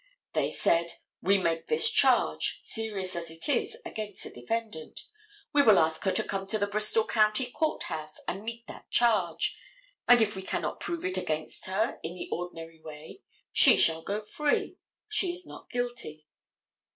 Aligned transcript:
They 0.33 0.49
said, 0.49 0.93
"We 1.21 1.37
make 1.37 1.67
this 1.67 1.91
charge, 1.91 2.61
serious 2.63 3.15
as 3.15 3.29
it 3.29 3.47
is, 3.47 3.79
against 3.85 4.23
the 4.23 4.31
defendant. 4.31 5.01
We 5.53 5.61
will 5.61 5.77
ask 5.77 6.03
her 6.05 6.11
to 6.13 6.23
come 6.23 6.47
to 6.47 6.57
the 6.57 6.65
Bristol 6.65 7.05
county 7.05 7.51
court 7.51 7.83
house 7.83 8.19
and 8.27 8.43
meet 8.43 8.65
that 8.65 8.89
charge, 8.89 9.55
and 10.07 10.19
if 10.19 10.35
we 10.35 10.41
cannot 10.41 10.79
prove 10.79 11.05
it 11.05 11.19
against 11.19 11.65
her 11.67 11.99
in 12.01 12.15
the 12.15 12.29
ordinary 12.31 12.81
way 12.81 13.21
she 13.53 13.77
shall 13.77 14.01
go 14.01 14.21
free: 14.21 14.77
she 15.07 15.33
is 15.33 15.45
not 15.45 15.69
guilty." 15.69 16.25